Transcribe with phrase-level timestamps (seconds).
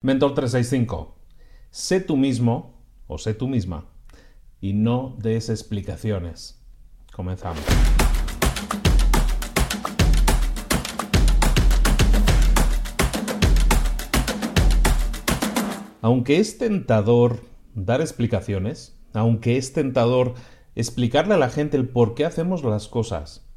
[0.00, 1.16] Mentor 365.
[1.72, 3.86] Sé tú mismo o sé tú misma
[4.60, 6.64] y no des explicaciones.
[7.12, 7.60] Comenzamos.
[16.00, 17.40] Aunque es tentador
[17.74, 20.34] dar explicaciones, aunque es tentador
[20.76, 23.50] explicarle a la gente el por qué hacemos las cosas,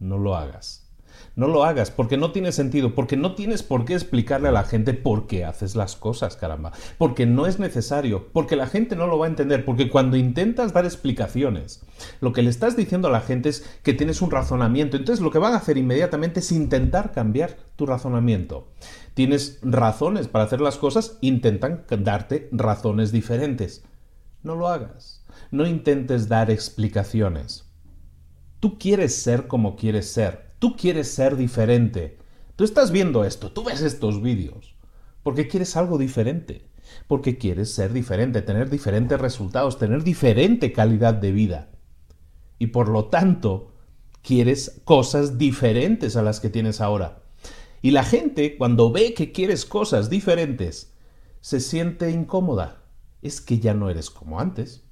[0.00, 0.79] no lo hagas.
[1.36, 4.64] No lo hagas porque no tiene sentido, porque no tienes por qué explicarle a la
[4.64, 6.72] gente por qué haces las cosas, caramba.
[6.98, 10.72] Porque no es necesario, porque la gente no lo va a entender, porque cuando intentas
[10.72, 11.84] dar explicaciones,
[12.20, 14.96] lo que le estás diciendo a la gente es que tienes un razonamiento.
[14.96, 18.68] Entonces lo que van a hacer inmediatamente es intentar cambiar tu razonamiento.
[19.14, 23.84] Tienes razones para hacer las cosas, intentan darte razones diferentes.
[24.42, 25.24] No lo hagas.
[25.50, 27.66] No intentes dar explicaciones.
[28.60, 30.49] Tú quieres ser como quieres ser.
[30.60, 32.18] Tú quieres ser diferente.
[32.54, 34.76] Tú estás viendo esto, tú ves estos vídeos,
[35.22, 36.68] porque quieres algo diferente,
[37.06, 41.70] porque quieres ser diferente, tener diferentes resultados, tener diferente calidad de vida.
[42.58, 43.72] Y por lo tanto,
[44.20, 47.22] quieres cosas diferentes a las que tienes ahora.
[47.80, 50.92] Y la gente, cuando ve que quieres cosas diferentes,
[51.40, 52.82] se siente incómoda.
[53.22, 54.84] Es que ya no eres como antes.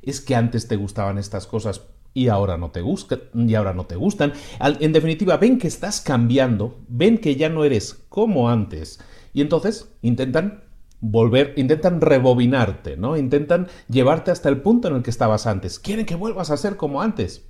[0.00, 1.82] Es que antes te gustaban estas cosas
[2.18, 4.32] y ahora no te gustan, y ahora no te gustan.
[4.60, 8.98] En definitiva, ven que estás cambiando, ven que ya no eres como antes
[9.32, 10.64] y entonces intentan
[11.00, 13.16] volver, intentan rebobinarte, ¿no?
[13.16, 15.78] Intentan llevarte hasta el punto en el que estabas antes.
[15.78, 17.44] Quieren que vuelvas a ser como antes.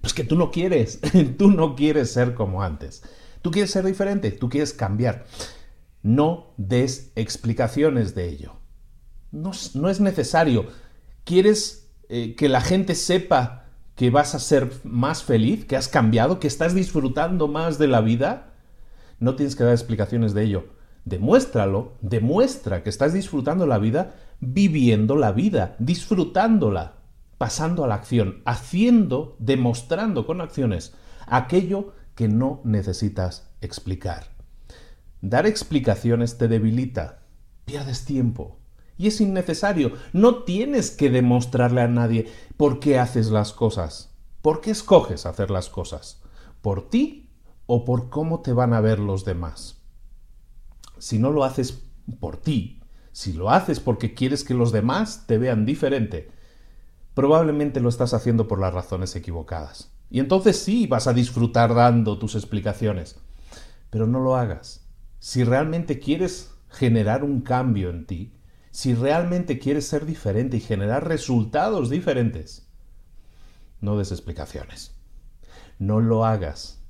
[0.00, 1.00] Pues que tú no quieres,
[1.38, 3.04] tú no quieres ser como antes.
[3.40, 5.26] Tú quieres ser diferente, tú quieres cambiar.
[6.02, 8.56] No des explicaciones de ello.
[9.30, 10.66] No, no es necesario.
[11.22, 13.61] ¿Quieres eh, que la gente sepa
[13.94, 18.00] que vas a ser más feliz, que has cambiado, que estás disfrutando más de la
[18.00, 18.54] vida,
[19.18, 20.66] no tienes que dar explicaciones de ello.
[21.04, 26.94] Demuéstralo, demuestra que estás disfrutando la vida, viviendo la vida, disfrutándola,
[27.38, 30.94] pasando a la acción, haciendo, demostrando con acciones
[31.26, 34.26] aquello que no necesitas explicar.
[35.20, 37.20] Dar explicaciones te debilita,
[37.64, 38.58] pierdes tiempo,
[38.98, 39.92] y es innecesario.
[40.12, 44.14] No tienes que demostrarle a nadie por qué haces las cosas.
[44.42, 46.22] ¿Por qué escoges hacer las cosas?
[46.60, 47.30] ¿Por ti
[47.66, 49.82] o por cómo te van a ver los demás?
[50.98, 51.82] Si no lo haces
[52.20, 52.80] por ti,
[53.12, 56.30] si lo haces porque quieres que los demás te vean diferente,
[57.14, 59.92] probablemente lo estás haciendo por las razones equivocadas.
[60.10, 63.18] Y entonces sí vas a disfrutar dando tus explicaciones.
[63.90, 64.86] Pero no lo hagas.
[65.18, 68.32] Si realmente quieres generar un cambio en ti,
[68.72, 72.66] si realmente quieres ser diferente y generar resultados diferentes,
[73.80, 74.94] no des explicaciones.
[75.78, 76.80] No lo hagas.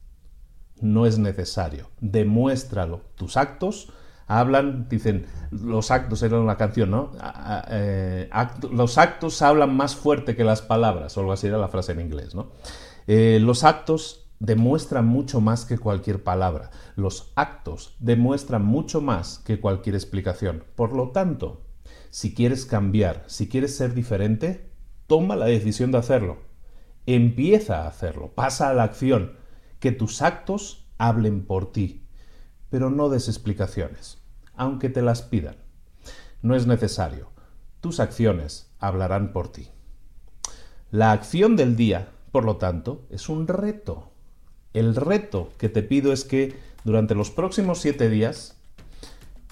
[0.81, 1.91] No es necesario.
[2.01, 3.03] Demuéstralo.
[3.17, 3.93] Tus actos
[4.29, 7.11] hablan, dicen, los actos, era una canción, ¿no?
[7.69, 8.31] Eh,
[8.71, 12.01] los actos hablan más fuerte que las palabras, o algo así era la frase en
[12.01, 12.53] inglés, ¿no?
[13.09, 16.71] Eh, los actos demuestran mucho más que cualquier palabra.
[16.95, 20.65] Los actos demuestran mucho más que cualquier explicación.
[20.77, 21.63] Por lo tanto,
[22.11, 24.71] si quieres cambiar, si quieres ser diferente,
[25.07, 26.39] toma la decisión de hacerlo.
[27.07, 29.37] Empieza a hacerlo, pasa a la acción,
[29.81, 32.07] que tus actos hablen por ti,
[32.71, 34.23] pero no des explicaciones,
[34.55, 35.57] aunque te las pidan.
[36.41, 37.31] No es necesario,
[37.81, 39.69] tus acciones hablarán por ti.
[40.91, 44.13] La acción del día, por lo tanto, es un reto.
[44.73, 46.55] El reto que te pido es que
[46.85, 48.62] durante los próximos siete días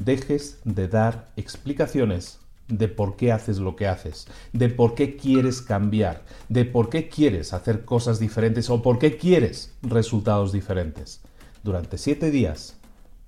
[0.00, 5.61] dejes de dar explicaciones de por qué haces lo que haces, de por qué quieres
[5.61, 11.21] cambiar, de por qué quieres hacer cosas diferentes o por qué quieres resultados diferentes.
[11.62, 12.77] Durante siete días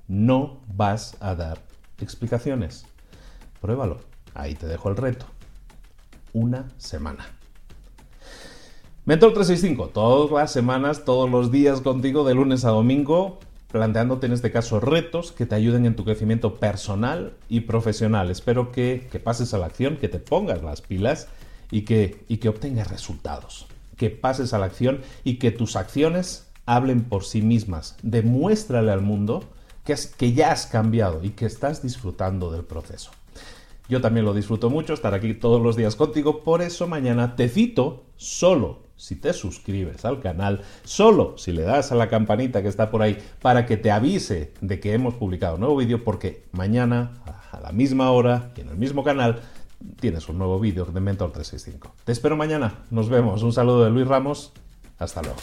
[0.08, 1.60] no vas a dar
[2.00, 2.86] explicaciones.
[3.60, 4.00] Pruébalo.
[4.34, 5.26] Ahí te dejo el reto.
[6.32, 7.26] Una semana.
[9.04, 13.40] Mentor 365, todas las semanas, todos los días contigo, de lunes a domingo,
[13.72, 18.30] planteándote en este caso retos que te ayuden en tu crecimiento personal y profesional.
[18.30, 21.28] Espero que, pases a la acción, que te pongas las pilas
[21.70, 23.66] y que, y que obtengas resultados.
[23.96, 27.96] Que pases a la acción y que tus acciones hablen por sí mismas.
[28.02, 29.44] Demuéstrale al mundo
[29.84, 33.10] que, que ya has cambiado y que estás disfrutando del proceso.
[33.92, 37.50] Yo también lo disfruto mucho estar aquí todos los días contigo, por eso mañana te
[37.50, 42.68] cito solo si te suscribes al canal, solo si le das a la campanita que
[42.68, 46.46] está por ahí para que te avise de que hemos publicado un nuevo vídeo, porque
[46.52, 49.42] mañana a la misma hora y en el mismo canal
[50.00, 51.94] tienes un nuevo vídeo de Mentor 365.
[52.06, 54.54] Te espero mañana, nos vemos, un saludo de Luis Ramos,
[54.98, 55.36] hasta luego.